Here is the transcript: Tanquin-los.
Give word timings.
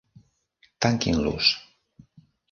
Tanquin-los. 0.85 1.51